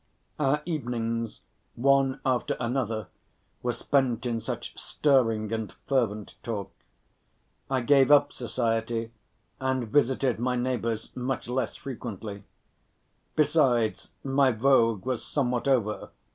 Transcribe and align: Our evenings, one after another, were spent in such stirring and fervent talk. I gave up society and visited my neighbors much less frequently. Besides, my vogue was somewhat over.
Our 0.39 0.63
evenings, 0.65 1.41
one 1.75 2.21
after 2.25 2.57
another, 2.59 3.09
were 3.61 3.71
spent 3.71 4.25
in 4.25 4.41
such 4.41 4.75
stirring 4.75 5.53
and 5.53 5.71
fervent 5.87 6.37
talk. 6.41 6.71
I 7.69 7.81
gave 7.81 8.09
up 8.09 8.33
society 8.33 9.11
and 9.59 9.87
visited 9.89 10.39
my 10.39 10.55
neighbors 10.55 11.15
much 11.15 11.47
less 11.47 11.75
frequently. 11.75 12.45
Besides, 13.35 14.09
my 14.23 14.51
vogue 14.51 15.05
was 15.05 15.23
somewhat 15.23 15.67
over. 15.67 16.09